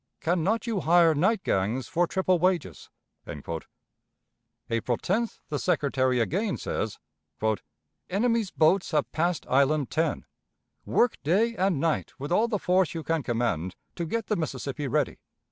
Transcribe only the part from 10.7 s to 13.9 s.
Work day and night with all the force you can command